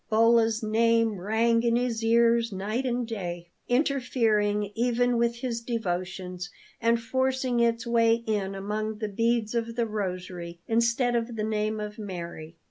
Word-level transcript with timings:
Bolla's 0.09 0.63
name 0.63 1.19
rang 1.21 1.61
in 1.61 1.75
his 1.75 2.03
ears 2.03 2.51
night 2.51 2.87
and 2.87 3.07
day, 3.07 3.49
interfering 3.67 4.71
even 4.73 5.15
with 5.15 5.35
his 5.41 5.61
devotions, 5.61 6.49
and 6.81 6.99
forcing 6.99 7.59
its 7.59 7.85
way 7.85 8.15
in 8.25 8.55
among 8.55 8.97
the 8.97 9.07
beads 9.07 9.53
of 9.53 9.75
the 9.75 9.85
rosary 9.85 10.57
instead 10.67 11.15
of 11.15 11.35
the 11.35 11.43
name 11.43 11.79
of 11.79 11.99
Mary. 11.99 12.55